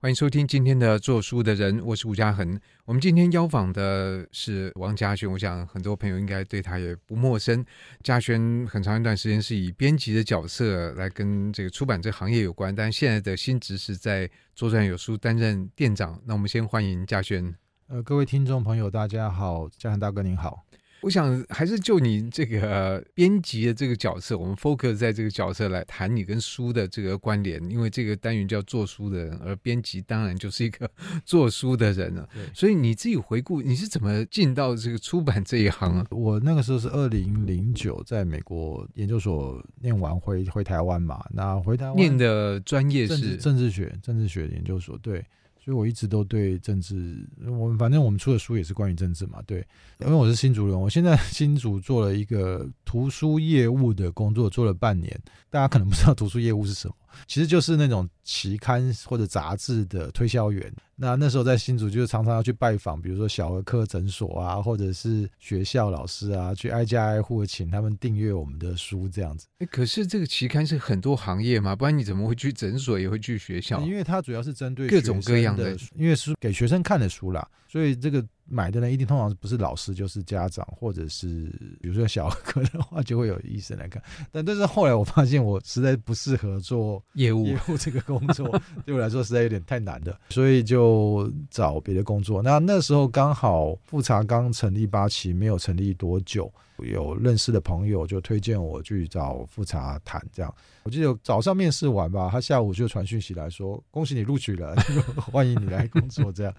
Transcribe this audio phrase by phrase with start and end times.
[0.00, 2.56] 欢迎收听今天的做书的人，我是吴家恒。
[2.84, 7.66] 我们今天邀访的是王嘉轩，我想很多朋友应该对他也不陌生。
[8.04, 16.22] 嘉轩很长一段时间是以编辑的角色来跟这个出版这行业有关，但现在的新职是在作战有书担任店长。
[16.24, 17.52] 那我们先欢迎嘉轩。
[17.88, 20.64] 呃，各位听众朋友，大家好，嘉恒大哥您好。
[21.00, 30.90] 我想还是就你这个编辑的这个角色，我们 focus 在这个角色来谈你跟书的这个关联，因为这个单元叫做书的人，而编辑当然就是一个
[31.24, 32.28] 做书的人了。
[32.34, 36.06] 对，所以你自己回顾，你是怎么进到这个出版这一行啊？
[36.10, 45.24] 我那个时候是二零零九在美国研究所念完回回台湾嘛，那回台湾念的专业是政治学，政治学研究所对。
[45.68, 49.58] 所以我一直都对政治，我们反正我们出的书也是关于政治嘛，对。
[50.00, 55.14] 因为我是新竹人，我现在新竹做了一个图书业务的工作，做了半年。
[55.50, 56.94] 大家可能不知道图书业务是什么。
[57.26, 60.72] 其实就是那种期刊或者杂志的推销员。
[61.00, 69.46] 那那时候在新竹，就是常常要去拜访，比如说小儿科诊所啊，或者是学校老师啊，去挨家挨户请他们订阅我们的书，这样子。
[69.58, 73.80] 哎，可是这个期刊是很多行业嘛，不然你怎么会去诊所，也会去学校？
[73.82, 78.24] 因为它主要是针对各种各样的，因为是给学生看的书啦，所以这个。
[78.48, 84.02] 买的人一定通常不是老师就是家长，或者是 比如说小儿科的话，就会有医生来看。
[84.32, 88.48] 但但是后来我发现我实在不适合做业务业务这个工作，
[88.86, 92.42] 对我来说实在有点太难了，所以就找别的工作。
[92.42, 100.54] 那那时候刚好富查刚成立八期没有成立多久，有认识的朋友就推荐我去找富查谈这样。
[100.84, 104.74] 我记得早上面试完吧，他下午就传讯息来说：“恭喜你录取了，
[105.20, 106.54] 欢迎你来工作。”这样。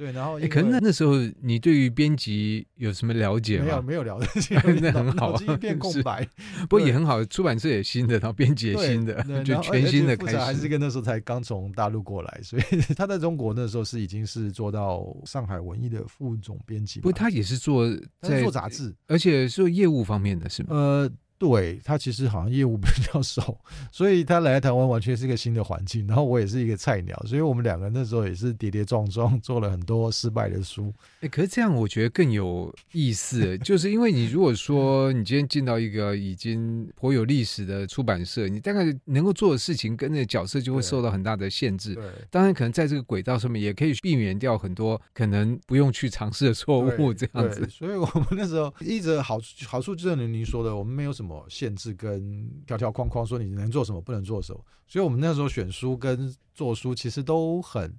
[0.00, 1.12] 对，然后哎，可能那时候
[1.42, 3.64] 你对于编辑有什么了解吗？
[3.66, 6.26] 没有，没有了解， 那很好，脑筋一片空白。
[6.70, 10.38] 不过也很好，出版社也新的，然后编辑也新的，就全新的开始。
[10.38, 12.62] 还是跟那时候才刚从大陆过来，所以
[12.96, 17.00] 他在中国那时候是已经是做到上海文艺的副总编辑。
[17.00, 17.86] 不过他也是做
[18.22, 20.68] 在做杂志，而且是做业务方面的是吗？
[20.70, 21.12] 呃。
[21.40, 23.56] 对，他其实好像业务比较 少，
[23.90, 26.06] 所以他来台湾完全是一个新的环境。
[26.06, 30.92] 然后我也是一个菜鸟，所以我们两个那时候也是跌跌撞撞做了很多失败的书。
[31.22, 41.94] 哎，可是这样我觉得更有意思，就是因为你如果说你今天进到一个已经颇有历史的出版社，你大概能够做的事情跟那个角色就会受到很大的限制。
[41.94, 47.66] 对，当然可能在这个轨道上面也可以避免掉很多可能不用去尝试的错误，这样子。
[47.70, 51.29] 所以我们那时候一直好好处就是您说的，我们没有什么。
[51.48, 57.94] 限制跟条条框框，说你能做什么，不能做什么，所以我们那时候选书跟做书其实都很，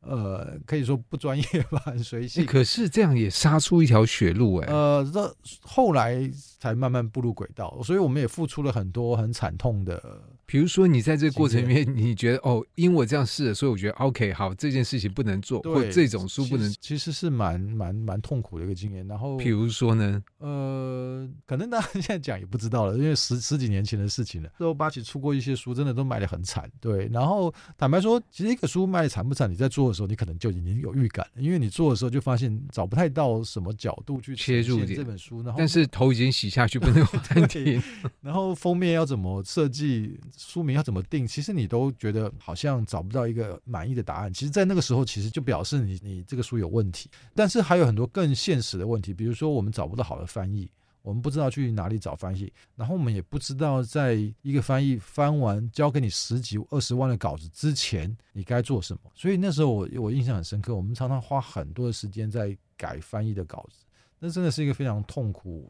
[0.00, 2.44] 呃，可以说不专业吧，很随性。
[2.46, 4.72] 可是这样也杀出一条血路哎。
[4.72, 10.22] 呃，这后来才慢慢步入轨道，所以我们也付出了很多很惨痛的。
[10.52, 19.08] 比如说，你在这个过程里面，你觉得哦，因为我这样试了，所以我觉得 OK，好，这件事情不能做，或这种书不能，其实是蛮蛮蛮痛苦的一个经验。
[19.08, 24.50] 然后，比如说呢，呃，可能大家现在讲也不知道了，因为十十几年前的事情了。
[24.58, 26.70] 之后八旗出过一些书，真的都卖的很惨。
[26.82, 37.82] 对，然后坦白说，其实一个书卖的惨不惨，你在做的时候，你可能就已经有预感了，因为你做的时候就发现找不太到什么角度去切入这本书，然后但是头已经洗下去，不能暂停。
[38.20, 40.20] 然后封面要怎么设计？
[40.42, 41.26] 书名要怎么定？
[41.26, 44.32] 其实你都觉得好像找不到一个满意的答案。
[44.32, 47.08] 其实，在那个时候，其实就表示你你这个书有问题。
[47.34, 50.68] 但是还有很多更现实的问题，比如说我们找不到好的翻译，
[51.02, 59.00] 我们不知道去哪里找翻译，然后我们也不知道在一个翻译翻完交给你十几二十万的稿子之前，你该做什么。
[59.14, 63.84] 所以那时候我我印象很深刻，我们常常花很多的时间在改翻译的稿子。
[64.24, 65.68] 那真的是一个非常痛苦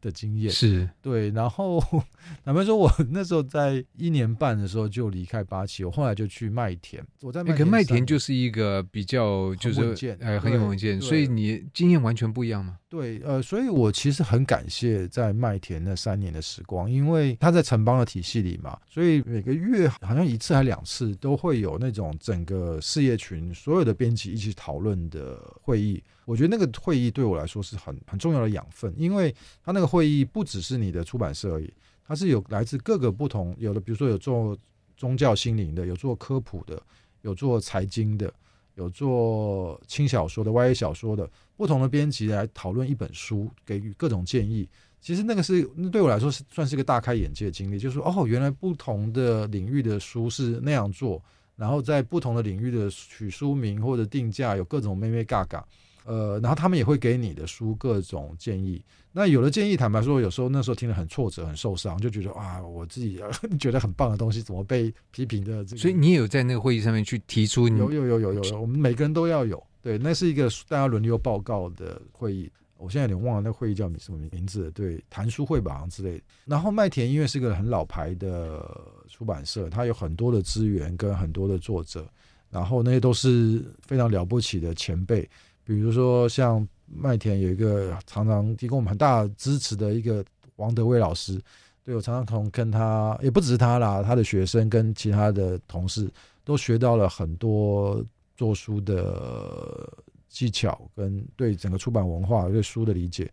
[0.00, 1.30] 的 经验，是对。
[1.30, 1.80] 然后，
[2.44, 7.00] 坦白说，我那时候在一年半的时候就离开八旗，我后来就去麦田。
[7.20, 12.76] 我在麦田，可麦田就是一个比较就是呃很有稳健，所以你经验完全不一样吗？
[12.88, 26.02] 对，呃，所以我其实很感谢在麦田那三年的时光，因为他在城邦的体系里嘛，所以每个月好像一次还两次都会有那种整个事业群所有的编辑一起讨论的会议。
[26.24, 29.34] 我觉得那个会议对我来说是很很重要的养分，因为
[29.64, 31.72] 他那个会议不只是你的出版社而已，
[32.06, 34.56] 它是有来自各个不同，有的比如说有做
[34.96, 36.80] 宗教心灵的，有做科普的，
[37.22, 38.32] 有做财经的，
[38.74, 44.68] 有做轻小说的、YA 小说的，不同的编辑来讨论一本书，给予各种建议。
[45.00, 51.20] 其实那个是那对我来说是算是一个大开眼界的经历，就是说哦，原来不同的领域的书是那样做，
[51.56, 55.66] 然后在不同的领域的取书名或者定价有各种咩咩嘎嘎。
[56.04, 58.82] 呃，然后他们也会给你的书各种建议。
[59.12, 63.20] 那有的建议，坦白说，有时候那时候听了很挫折、很受伤，就觉得啊，我自己
[63.60, 65.76] 觉得很棒的东西，怎么被批评的这个？
[65.76, 67.78] 所以你也有在那个会议上面去提出你？
[67.78, 69.62] 有有有有有有，我们每个人都要有。
[69.82, 72.50] 对，那是一个大家轮流报告的会议。
[72.78, 74.68] 我现在有点忘了那会议叫什么名字。
[74.72, 76.24] 对，谈书会吧之类的。
[76.46, 78.68] 然后麦田音乐是个很老牌的
[79.08, 82.08] 出版社，它有很多的资源跟很多的作者，
[82.50, 85.28] 然后那些都是非常了不起的前辈。
[85.64, 90.24] 比如说像麦田有一个常常提供我们很大支持的一个
[90.56, 91.40] 王德威老师，
[91.84, 96.10] 对，我常常从跟他，也不只是他啦，他的学生跟其他的同事
[96.44, 98.04] 都学到了很多
[98.36, 99.88] 做书的。
[100.32, 103.30] 技巧跟对整个出版文化、对书的理解，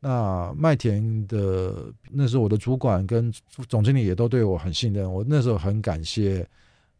[0.00, 3.30] 那麦田的那时候我的主管跟
[3.68, 6.48] 总经理也都对我很信任，我那时候很感谢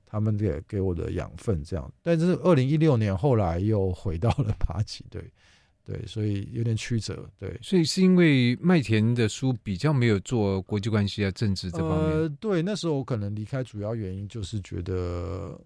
[0.08, 1.92] 他们给给我的养分，这样。
[2.02, 5.22] 但是二零一六年后来又回到了八旗，对
[5.84, 7.58] 对，所以有点曲折，对。
[7.62, 12.16] 所以是因为麦田的书比较没有做国际关系啊、政治这方面。
[12.16, 15.60] 呃，对，那时候我可能离开主要原因就是觉得。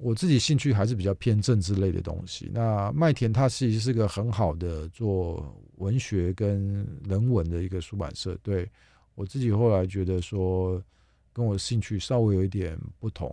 [0.00, 2.48] 我自己兴趣还是比较偏政治类的东西。
[2.54, 8.38] 那麦田它其实是个很好的做文学跟人文的一个出版社。
[8.40, 8.70] 对，
[9.16, 10.80] 我自己后来觉得说，
[11.32, 13.28] 跟我的兴趣稍微有一点不同。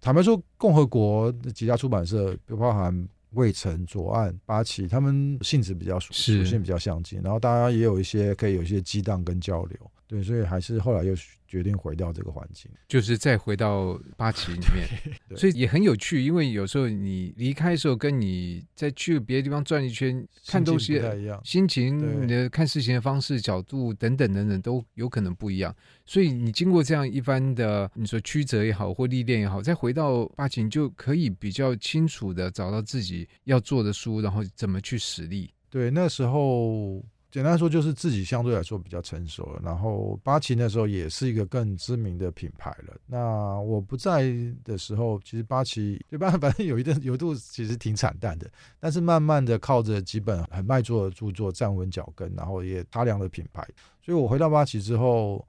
[0.00, 9.78] 坦白说，共和国的几家出版社，不包含魏城、左岸、八旗，他们性质比较属性比较相近，然后大家也有一些可以有一些激荡跟交流。
[10.10, 11.14] 对，所以还是后来又
[11.46, 14.84] 决定回到这个环境，就是再回到八旗里面，
[15.38, 16.20] 所以也很有趣。
[16.20, 21.00] 因为有时候你离开的时候，跟你再去别的地方转一圈，看东西
[21.44, 25.72] 心情、你的看事情的方式、角度等等等等都有可能不一样。
[26.04, 35.54] 所以你经过这样一番的你说曲折也好，或历练也好，再回到八旗，就可以比较清楚的找到自己要做的书，然后怎么去实力。
[35.70, 37.00] 对，那时候。
[37.30, 42.96] 简单说就是自己相对来说比较成熟了，然后八旗那时候也是一个更知名的品牌了。
[43.06, 44.32] 那我不在
[44.64, 46.30] 的时候，其实八旗对吧？
[46.40, 48.50] 反正有一段有一度其实挺惨淡的，
[48.80, 53.64] 但是慢慢的靠着几本很卖座的著作站稳脚跟，然后也擦亮了品牌。
[54.02, 55.46] 所以我回到八旗之后，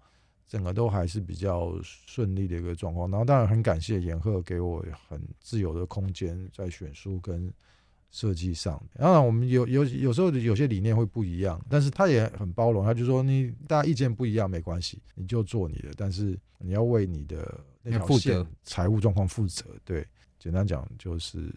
[0.47, 3.09] 整个都还是比较顺利的一个状况。
[3.09, 7.51] 然后当然很感谢严鹤给我很自由的空间在选书跟。
[8.11, 19.65] 设计上，当然我们有有有时候有些理念会不一样，但是他也很包容，他就说你大家意见不一样没关系，你就做你的，但是你要为你的那条线财务状况负责。
[19.83, 20.05] 对，
[20.37, 21.51] 简单讲就是。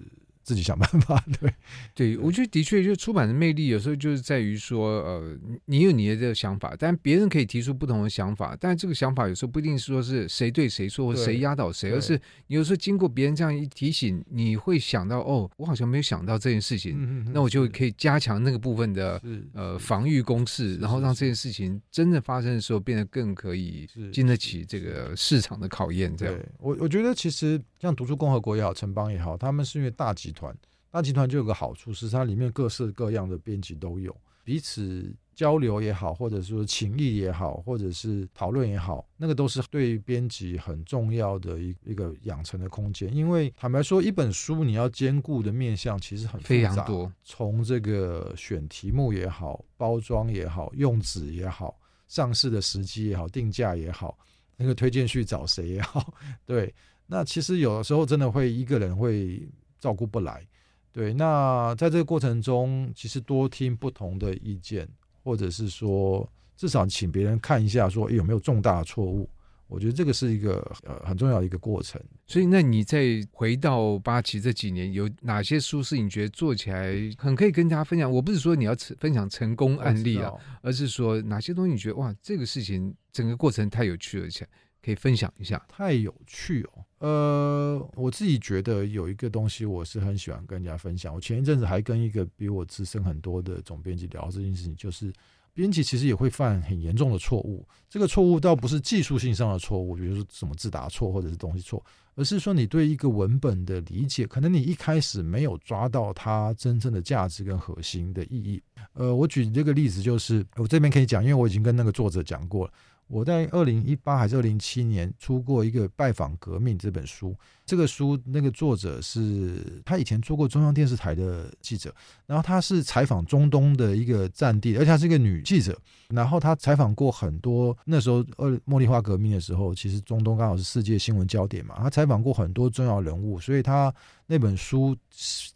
[0.45, 1.55] 自己想办法，对，
[1.95, 19.21] 对，我觉得的确，就出版的魅力有时候就是在于说，呃，你有你的这个想法，但别人可以提出不同的想法，但这个想法有时候不一定是说是谁对谁错，或谁压倒谁，而是有时候经过别人这样一提醒，你会想到，哦，我好像没有想到这件事情，嗯、那我就可以加强那个部分的
[19.55, 26.15] 呃防御攻势，然后让这件事情真的发生的时候变得更可以经得起这个市场的考验。
[26.17, 30.55] 这样，我我觉得其实像读书共和国也好，城邦也好，他们是因为大集团，
[30.91, 34.15] 大集团就有个好处是，它里面各式各样的编辑都有，
[34.45, 43.13] 彼此交流也好，或者说情谊也好，或者是讨论也好，那个都是对编辑很重要的一一个养成的空间。
[43.13, 51.77] 因为坦白说，一本书你要兼顾的面向其实很，非常多，从这个选题目也好，包装也好，用纸也好，
[52.07, 54.17] 上市的时机也好，定价也好，
[54.57, 56.15] 那个推荐序找谁也好，
[56.47, 56.73] 对。
[57.07, 59.47] 那其实有的时候真的会一个人会
[59.85, 60.43] 照顾不来，
[60.91, 61.13] 对。
[61.13, 64.89] 那在这个过程中，其实多听不同的意见，
[65.23, 69.29] 或者是说至少请别人看一下，说有没有重大的错误。
[69.67, 72.01] 我觉得这个是一个呃很重要的一个过程。
[72.27, 78.11] 所以，那你再回到八旗这几年，有哪些书是你觉得做起来很可以跟大家分享？
[78.11, 80.33] 我不是说你要分享成功案例啊，
[80.63, 84.49] 而是说哪些东西你觉得哇，这个事情整个过程太有趣了，而且。
[84.85, 86.85] 可以分享一下，太有趣哦。
[86.99, 91.15] 呃，我自己觉得有一个东西，我是很喜欢跟人家分享。
[91.15, 95.11] 我前一阵子还跟一个比我资深很多的总编辑聊这件事情，就是
[95.55, 97.67] 编辑其实也会犯很严重的错误。
[97.89, 101.83] 这个错误倒不是技术性上的错误，比如说什么字打错或者是东西错，
[102.15, 108.63] 而是说你对一个文本的理解，可能你一开始没有抓到它真正的价值跟核心的意义。
[108.93, 112.73] 呃，我举这个例子，就是我这边可以讲，因为我已经跟那个作者讲过了。
[113.07, 121.95] 我在二零一八还是二零一七年出过一个《拜访革命》这本书，这个书那个作者是他以前做过中央电视台的记者，
[122.27, 125.79] 然后他是采访中东的一个战地，而且她是一个女记者。
[126.09, 131.75] 然后他采访过很多那时候二茉莉花革命的时候，其实中东刚好是世界新闻焦点嘛。
[131.79, 133.93] 他采访过很多重要人物，所以他
[134.27, 134.97] 那本书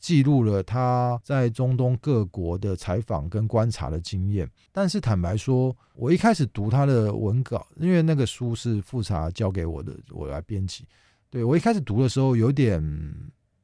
[0.09, 4.50] 记录了他在中东各国的采访跟观察的经验。
[4.73, 10.87] 但是坦白说，我一开始读他的文稿，因为那个书是复查交给我的，我来编辑。
[11.29, 12.83] 对，我一开始读的时候有点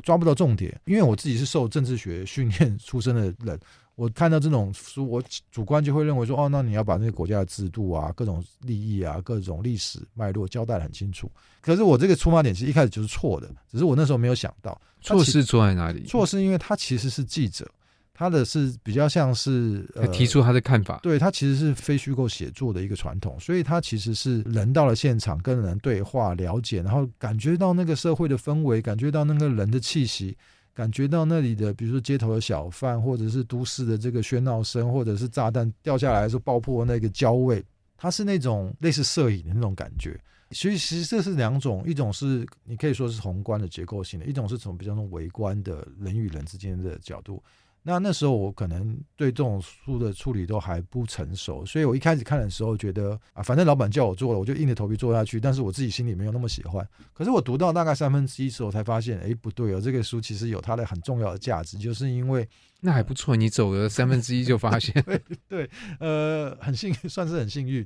[0.02, 3.58] 抓不到重点，因为我自己是受政治学训练出身的人，
[3.94, 11.30] 我看到这种书，我主观就会认为说，哦，那你要把那个国家的制度啊、各种利益啊、各种历史脉络交代得很清楚。
[11.60, 16.04] 可是我这个出发点其实一开始就是错的，只是我那时候没有想到，错是错在哪里？
[16.04, 17.70] 错是因为他其实是记者。
[18.16, 30.36] 他的是比较像是他提出他的看法，呃、对他其实是非虚构写作的一个传统，所以他其实是人到了现场跟人对话了解，然后感觉到那个社会的氛围，感觉到那个人的气息，
[30.74, 37.64] 感觉到那里的比如说街头的小贩，或者是都市的这个喧闹声，或者是炸弹掉下来的时候爆破那个焦味，
[37.96, 40.20] 它是那种类似摄影的那种感觉。
[40.50, 47.42] 所以其实这是两种，一种是你可以说是宏观的结构性的，一种是从比较那种微观的人与人之间的角度。
[47.86, 55.38] 那那时候我可能对这种书的处理都还不成熟，所以我一开始看的时候觉得啊，反正老板叫我做了，我就硬着头皮做下去。
[55.38, 56.84] 但是我自己心里没有那么喜欢。
[57.12, 62.48] 可是我读到大概三分之一时候，才发现，哎，不对哦，这个书其实有它的很重要的价值，就是因为。
[62.86, 67.84] 那还不错，你走了三分之一就发现， 对对，呃，很幸运，算是很幸运。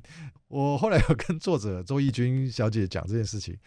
[0.49, 3.57] 我后来有跟作者周诣君小姐讲这件事情，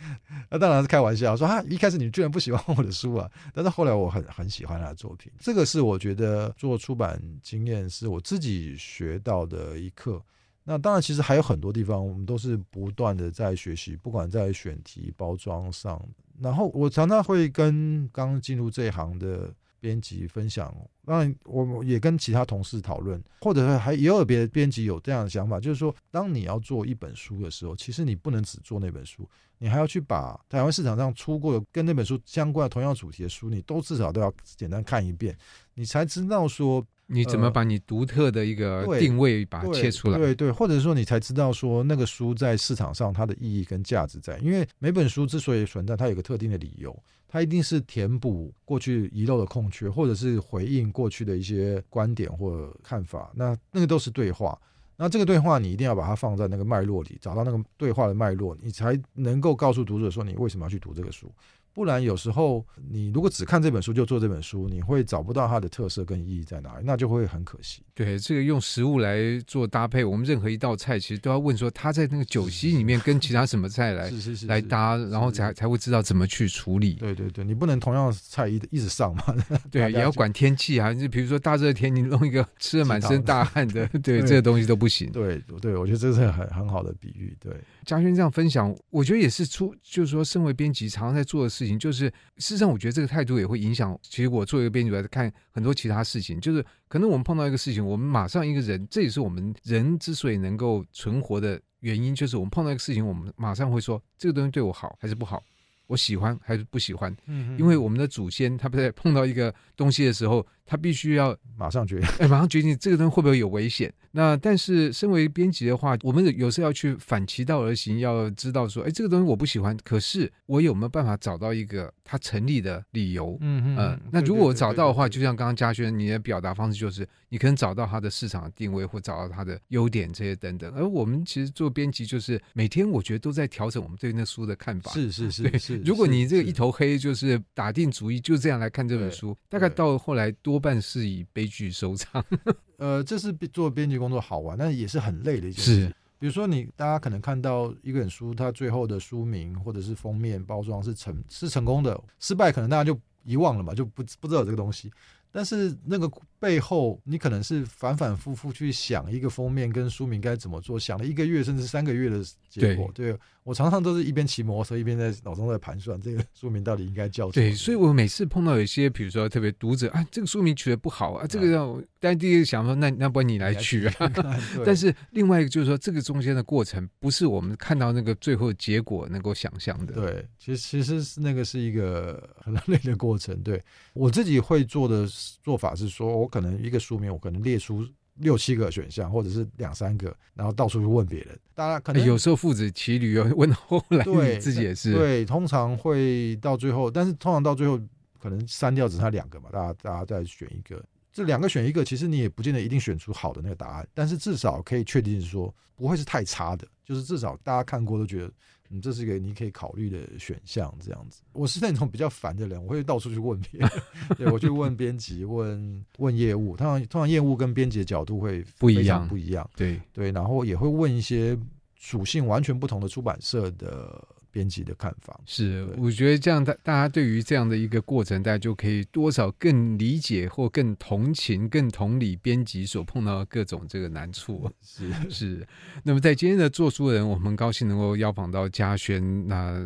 [0.51, 5.33] 那当然是开玩笑，说啊，一开始你居然不喜欢我的书啊，但是后来我很很喜欢他的作品。
[5.39, 10.23] 这个是我觉得做出版经验是我自己学到的一课。
[10.65, 15.99] 那当然，其实还有很多地方，我们都是不断的在学习，不管在选题、包装上。
[16.43, 19.51] 然后我常常会跟刚进入这一行的。
[19.83, 20.73] 编辑分享，
[21.05, 35.37] 当然我也跟其他同事讨论，或者还也有别的编辑有这样的想法，就是说，当你要做一本书的时候，其实你不能只做那本书，你还要去把台湾市场上出过的跟那本书相关的同样主题的书，你都至少都要简单看一遍，
[35.75, 46.99] 你才知道说你怎么把你独特的一个定位把它切出来，对对，对，或者说你才知道说那个书在市场上它的意义跟价值在，因为每本书之所以存在，它有个特定的理由。
[47.29, 53.33] 它一定是填补过去遗漏的空缺，或者是回应过去的一些观点或看法。
[53.35, 54.59] 那那个都是对话。
[54.99, 61.33] 那这个对话你一定要把它放在那个脉络里，找到那个对话的脉络，你才能够告诉读者说你为什么要去读这个书。
[61.75, 67.83] 不然有时候你如果只看这本书就做这本书，你会找不到它的特色跟意义在哪里，那就会很可惜。
[67.95, 74.11] 对，这个用食物来做搭配，我们任何一道菜其实都要问说，它在那个酒席里面跟其他什么菜来
[74.47, 76.95] 来搭，然后才才会知道怎么去处理。
[76.95, 79.23] 对对对，你不能同样菜一一直上嘛。
[79.71, 85.11] 对，也要管天气啊，就比如说大热天你弄一个吃的满身大汗的，对，对这个东西都不行。
[85.13, 87.37] 对对，我觉得这是很很好的比喻。
[87.41, 87.53] 对，
[87.85, 93.99] 嘉轩这样分享，我觉得也是出，就是说身为编辑常常在做的事情，就是事实上我觉得这个态度也会影响。
[94.03, 96.65] 其实我作为一个编辑来看很多其他事情，就是。
[96.89, 105.43] 可能我们碰到一个事情，我们马上一个人，这也是我们人之所以能够存活的原因，就是我们碰到一个事情，我们马上会说这个东西对我好还是不好，
[105.87, 107.17] 我喜欢还是不喜欢？
[107.25, 110.47] 嗯，因为我们的祖先他不在碰到一个东西的时候。
[110.65, 113.93] 他必须要 马上决定，哎，马上决定这个东西会不会有危险。
[114.15, 123.39] 那但是身为编辑的话，我们有时候要去反其道而行，要知道说，哎，这个东西我不喜欢，可是我有没有办法找到一个它成立的理由？
[123.41, 124.01] 嗯嗯、呃。
[124.11, 130.71] 那如果我找到的话，就像刚刚嘉轩你的表达方式，就是你可能找到它的市场定位，或找到它的优点这些等等。
[130.75, 134.91] 而我们其实做编辑，就是每天我觉得都在调整我们对那书的看法。
[134.93, 135.77] 是是是，对是。
[135.87, 142.25] 如果你这个一头黑，就是打定主意就这样来看这本书，大概到后来多半是以悲剧收场。
[142.79, 145.75] 呃，这是做编辑工作好玩，但是也是很累的一件事。
[145.87, 154.91] 是，比如说你大家可能看到一本书，它最后的书名或者是封面包装是成是成功的，失败可能大家就遗忘了嘛，就不不知道有这个东西。
[155.35, 162.91] 但是那个背后，你可能是反反复复去想一个封面跟书名该怎么做，想了一个月甚至三个月的结果。
[162.93, 167.47] 对，对我常常都是一边骑摩托车一边在脑中在盘算这个书名到底应该叫什么。
[167.47, 173.95] 对，所以我每次碰到有一些，比如说特别读者啊，这个书名取得不好啊，这个让我，但第一个想说，那那不然你来取啊。
[174.65, 179.95] 但是另外一个就是说，这个中间的过程不是我们看到那个最后结果能够想象的。
[179.95, 183.37] 对，其实其实是那个是一个很 累的过程。
[183.43, 185.09] 对我自己会做的。
[185.43, 191.39] 做法是说，我可能一个书名，我可能列出六七个选项，或者是两三个，然后到处去问别人。
[191.55, 197.81] 大家可能有时候父子骑驴有问后来你 自己也是对，通常会到最后，但是通常到最后
[198.21, 208.33] 可能删掉只剩下两个嘛，大家大家再选一个，这两个选一个，其实你也不见得一定选出好的那个答案，但是至少可以确定说不会是太差的，就是至少大家看过都觉得。
[208.73, 211.23] 嗯，这是一个你可以考虑的选项，这样子。
[211.33, 213.71] 我是那种比较烦的人，我会到处去问别人，
[214.17, 216.57] 对，我去问编辑，问问业务。
[216.57, 219.49] 通常通常业务跟编辑的角度会不一样，不一样。
[219.55, 221.39] 对对，然后也会问一些
[221.79, 224.03] 属性完全不同的出版社的。
[224.33, 234.51] 编辑的看法是，我觉得这样大大家对于这样的一个过程，大家就可以多少更理解或更同情、更同理编辑所碰到的各种这个难处。
[234.61, 235.47] 是是。
[235.85, 239.29] 那么在今天的做书人，我们高兴能够邀访到嘉轩。
[239.29, 239.65] 那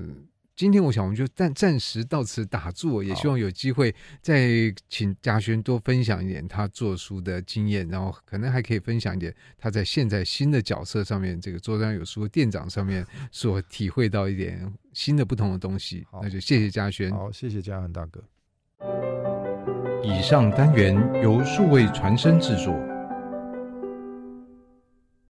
[0.56, 4.48] 今天我想我们就暂暂时到此打住，也希望有机会再
[4.88, 16.06] 请嘉轩多分享一点他做书的经验，然后可能还可以分享一点他在现在新的角色上面，这个桌上有书店长上面所体会到一点新的不同的东西。
[16.22, 18.24] 那就谢谢嘉轩，好，谢谢嘉恒大哥。
[20.02, 22.74] 以上单元由数位传声制作。